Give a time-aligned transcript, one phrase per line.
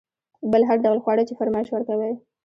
[0.51, 2.13] بل هر ډول خواړه چې فرمایش ورکوئ.